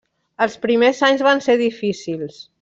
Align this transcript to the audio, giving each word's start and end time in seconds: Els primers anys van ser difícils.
Els 0.45 0.55
primers 0.63 1.03
anys 1.11 1.23
van 1.29 1.45
ser 1.49 1.59
difícils. 1.63 2.43